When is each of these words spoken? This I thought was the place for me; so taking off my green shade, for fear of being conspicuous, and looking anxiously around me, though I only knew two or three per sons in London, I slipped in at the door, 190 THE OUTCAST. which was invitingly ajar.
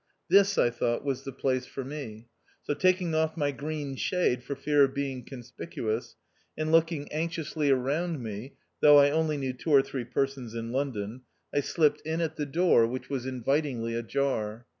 This 0.29 0.57
I 0.57 0.71
thought 0.71 1.05
was 1.05 1.25
the 1.25 1.31
place 1.31 1.67
for 1.67 1.83
me; 1.83 2.27
so 2.63 2.73
taking 2.73 3.13
off 3.13 3.37
my 3.37 3.51
green 3.51 3.95
shade, 3.95 4.41
for 4.41 4.55
fear 4.55 4.83
of 4.83 4.95
being 4.95 5.23
conspicuous, 5.23 6.15
and 6.57 6.71
looking 6.71 7.07
anxiously 7.11 7.69
around 7.69 8.19
me, 8.23 8.55
though 8.79 8.97
I 8.97 9.11
only 9.11 9.37
knew 9.37 9.53
two 9.53 9.69
or 9.69 9.83
three 9.83 10.05
per 10.05 10.25
sons 10.25 10.55
in 10.55 10.71
London, 10.71 11.21
I 11.53 11.59
slipped 11.59 12.01
in 12.01 12.19
at 12.19 12.35
the 12.35 12.47
door, 12.47 12.87
190 12.87 12.87
THE 12.87 12.87
OUTCAST. 12.87 12.93
which 12.93 13.09
was 13.11 13.25
invitingly 13.27 13.93
ajar. 13.93 14.65